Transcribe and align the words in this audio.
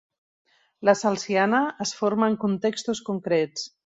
La 0.89 0.95
celsiana 1.01 1.59
es 1.85 1.93
forma 2.01 2.31
en 2.31 2.39
contextos 2.47 3.05
concrets. 3.13 3.71